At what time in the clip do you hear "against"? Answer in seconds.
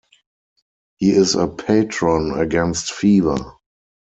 2.31-2.91